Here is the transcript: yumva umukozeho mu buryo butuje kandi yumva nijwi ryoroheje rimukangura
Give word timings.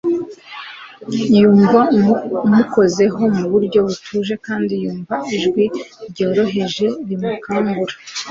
yumva 1.39 1.79
umukozeho 2.47 3.19
mu 3.37 3.45
buryo 3.51 3.79
butuje 3.87 4.35
kandi 4.45 4.73
yumva 4.83 5.13
nijwi 5.27 5.63
ryoroheje 6.09 6.85
rimukangura 7.07 7.95